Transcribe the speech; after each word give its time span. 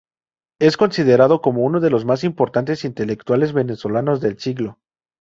Es 0.59 0.77
considerado 0.77 1.41
como 1.43 1.61
uno 1.61 1.79
de 1.79 1.91
los 1.91 2.05
más 2.05 2.23
importantes 2.23 2.85
intelectuales 2.85 3.53
venezolanos 3.53 4.19
del 4.19 4.39
siglo. 4.39 4.79